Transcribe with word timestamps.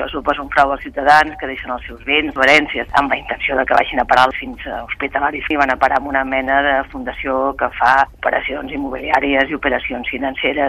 això 0.00 0.08
suposa 0.08 0.42
un 0.42 0.48
frau 0.48 0.72
als 0.72 0.82
ciutadans 0.82 1.36
que 1.36 1.48
deixen 1.48 1.70
els 1.74 1.84
seus 1.84 2.00
béns 2.08 2.36
o 2.36 2.42
herències 2.44 2.88
amb 2.96 3.12
la 3.12 3.18
intenció 3.20 3.56
de 3.56 3.64
que 3.68 3.76
vagin 3.76 4.00
a 4.00 4.06
parar 4.08 4.28
fins 4.38 4.64
a 4.66 4.82
hospitalaris. 4.84 5.44
I 5.50 5.58
van 5.60 5.72
a 5.72 5.76
parar 5.76 5.98
amb 6.00 6.08
una 6.08 6.24
mena 6.24 6.60
de 6.64 6.74
fundació 6.92 7.52
que 7.60 7.68
fa 7.76 8.06
operacions 8.20 8.72
immobiliàries 8.72 9.50
i 9.50 9.58
operacions 9.58 10.08
financeres. 10.08 10.68